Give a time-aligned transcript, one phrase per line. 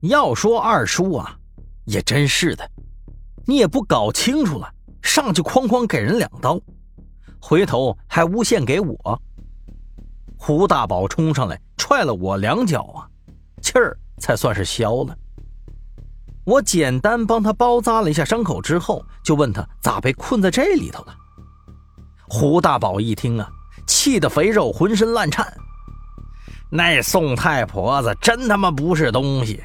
[0.00, 1.36] 要说二叔啊，
[1.84, 2.70] 也真是的，
[3.44, 6.60] 你也不搞清楚了，上去哐哐给人两刀，
[7.40, 9.22] 回头还诬陷给我。
[10.36, 13.08] 胡大宝冲上来踹了我两脚啊，
[13.60, 15.16] 气儿才算是消了。
[16.44, 21.14] 我简单帮他包扎了一下伤口之后，就问他咋被困在这里头了。
[22.28, 23.50] 胡大宝一听啊，
[23.86, 25.52] 气得肥肉浑身烂颤。
[26.70, 29.62] 那宋太婆子真他妈不是东西，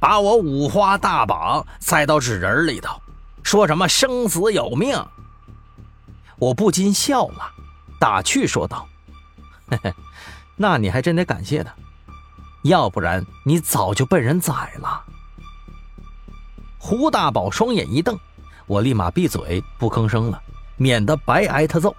[0.00, 3.00] 把我五花大绑塞到纸人里头，
[3.42, 5.04] 说什么生死有命。
[6.36, 7.50] 我不禁笑了，
[7.98, 8.88] 打趣说道
[9.68, 9.94] ：“嘿嘿，
[10.56, 11.74] 那你还真得感谢他，
[12.62, 15.04] 要不然你早就被人宰了。”
[16.78, 18.16] 胡大宝双眼一瞪，
[18.66, 20.40] 我立马闭嘴不吭声了，
[20.76, 21.94] 免得白挨他揍。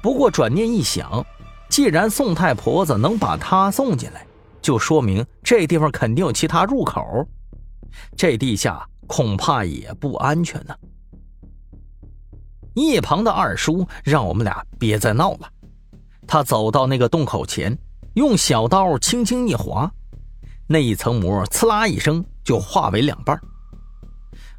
[0.00, 1.26] 不过转念一想，
[1.68, 4.24] 既然宋太婆子能把他送进来，
[4.60, 7.04] 就说明这地方肯定有其他入口，
[8.16, 10.74] 这地下恐怕也不安全呢。
[12.74, 15.50] 一旁的二叔让我们俩别再闹了，
[16.26, 17.76] 他走到那个洞口前，
[18.14, 19.90] 用小刀轻轻一划。
[20.68, 23.38] 那一层膜“呲啦”一声就化为两半。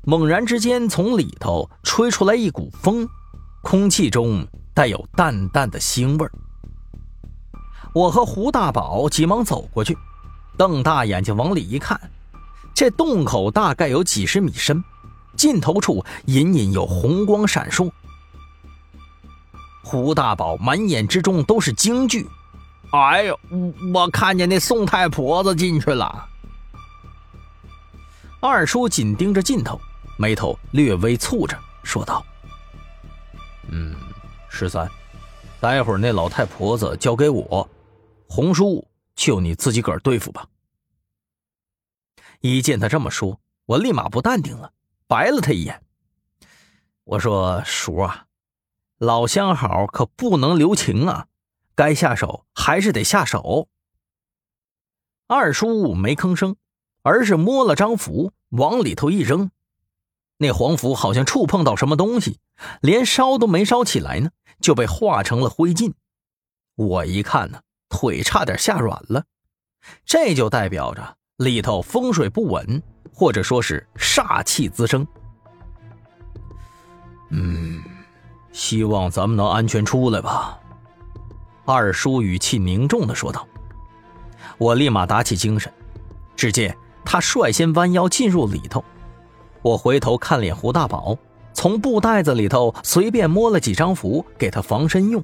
[0.03, 3.07] 猛然之间，从里头吹出来一股风，
[3.63, 6.27] 空气中带有淡淡的腥味
[7.93, 9.97] 我和胡大宝急忙走过去，
[10.57, 11.99] 瞪大眼睛往里一看，
[12.73, 14.83] 这洞口大概有几十米深，
[15.35, 17.91] 尽头处隐隐有红光闪烁。
[19.83, 22.29] 胡大宝满眼之中都是惊惧。
[22.91, 23.39] 哎呦！
[23.93, 26.27] 我看见那宋太婆子进去了。
[28.39, 29.79] 二叔紧盯着镜头，
[30.17, 32.25] 眉头略微蹙着，说道
[33.69, 33.95] ：“嗯，
[34.49, 34.89] 十三，
[35.59, 37.69] 待会儿那老太婆子交给我，
[38.31, 40.47] 红叔就你自己个儿对付吧。”
[42.39, 44.71] 一见他这么说，我立马不淡定了，
[45.05, 45.83] 白了他一眼。
[47.03, 48.27] 我说：“叔啊，
[48.97, 51.27] 老相好可不能留情啊。”
[51.75, 53.67] 该下手还是得下手。
[55.27, 56.55] 二叔没吭声，
[57.01, 59.51] 而是摸了张符往里头一扔，
[60.37, 62.39] 那黄符好像触碰到什么东西，
[62.81, 65.93] 连烧都没烧起来呢，就被化成了灰烬。
[66.75, 67.61] 我一看呢，
[67.91, 69.23] 腿差点吓软了，
[70.05, 72.81] 这就代表着里头风水不稳，
[73.13, 75.05] 或者说是煞气滋生。
[77.29, 77.83] 嗯，
[78.51, 80.57] 希望咱们能安全出来吧。
[81.65, 83.47] 二叔语气凝重的说道
[84.57, 85.71] ：“我立马打起精神。
[86.35, 86.75] 只见
[87.05, 88.83] 他率先弯腰进入里头，
[89.61, 91.15] 我回头看脸胡大宝，
[91.53, 95.23] 从布袋子里头随便摸了几张符给他防身用。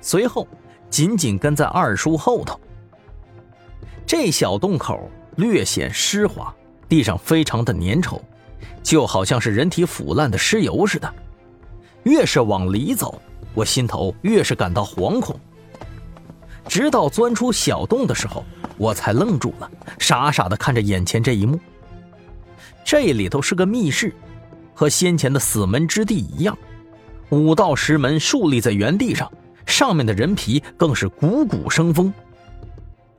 [0.00, 0.46] 随后
[0.90, 2.58] 紧紧跟在二叔后头。
[4.06, 6.54] 这小洞口略显湿滑，
[6.88, 8.20] 地上非常的粘稠，
[8.82, 11.14] 就好像是人体腐烂的尸油似的。
[12.04, 13.20] 越是往里走。”
[13.54, 15.34] 我心头越是感到惶恐，
[16.68, 18.44] 直到钻出小洞的时候，
[18.76, 19.68] 我才愣住了，
[19.98, 21.58] 傻傻的看着眼前这一幕。
[22.84, 24.14] 这里头是个密室，
[24.74, 26.56] 和先前的死门之地一样，
[27.30, 29.28] 五道石门竖立在原地上，
[29.68, 32.12] 上面的人皮更是鼓鼓生风。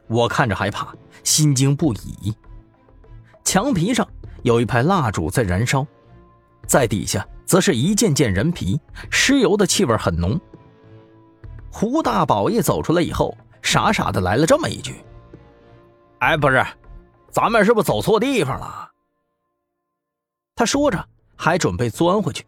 [0.08, 0.94] 我看着害怕，
[1.24, 2.36] 心惊不已。
[3.46, 4.06] 墙皮上
[4.44, 5.88] 有一排蜡烛在燃烧，
[6.68, 7.26] 在底下。
[7.46, 10.40] 则是一件件人皮，尸油的气味很浓。
[11.72, 15.04] 胡大宝一走出来以后，傻傻的来了这么一句
[16.22, 16.64] ：“哎，不是，
[17.32, 18.92] 咱们是不是走错地方了？”
[20.56, 21.04] 他说着，
[21.36, 22.46] 还准备钻回去，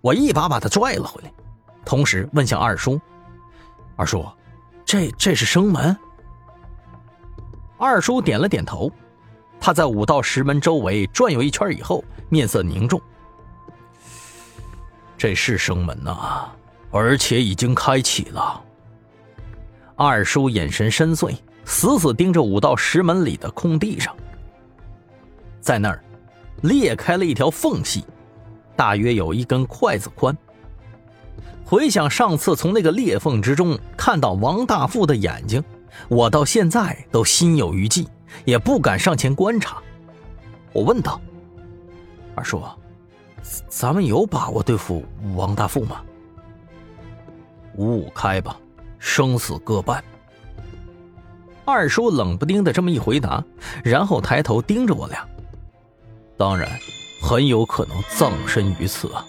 [0.00, 1.32] 我一把把他拽了回来，
[1.84, 3.00] 同时问向二叔
[3.96, 4.26] ：“二叔，
[4.84, 5.96] 这这是生门？”
[7.78, 8.90] 二叔点了点头，
[9.60, 13.00] 他在五道石门周围转悠一圈以后，面色凝重。
[15.16, 16.48] 这是生门呐，
[16.90, 18.62] 而且已经开启了。
[19.96, 24.14] 二叔眼神深邃，死死盯着五道石门里的空地上，
[25.60, 26.02] 在那儿
[26.62, 28.04] 裂开了一条缝隙，
[28.76, 30.36] 大约有一根筷子宽。
[31.64, 35.62] 回想上次从那个裂缝之中看到王大富的眼睛，
[36.08, 38.06] 我到现在都心有余悸，
[38.44, 39.78] 也不敢上前观察。
[40.72, 41.20] 我问道
[42.34, 42.62] ：“二叔。”
[43.68, 45.04] 咱们有把握对付
[45.34, 46.00] 王大富吗？
[47.76, 48.56] 五五开吧，
[48.98, 50.02] 生死各半。
[51.66, 53.44] 二叔冷不丁的这么一回答，
[53.82, 55.28] 然后抬头盯着我俩。
[56.38, 56.70] 当然，
[57.20, 59.26] 很有可能葬身于此啊。